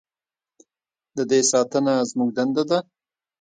[1.17, 2.79] د دې ساتنه زموږ دنده ده؟